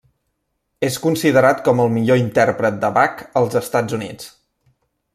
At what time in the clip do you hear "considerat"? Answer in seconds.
1.03-1.61